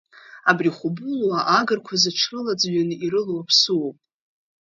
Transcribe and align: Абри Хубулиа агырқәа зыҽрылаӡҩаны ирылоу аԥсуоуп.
Абри 0.49 0.69
Хубулиа 0.77 1.39
агырқәа 1.57 1.95
зыҽрылаӡҩаны 2.01 2.95
ирылоу 3.05 3.39
аԥсуоуп. 3.41 3.97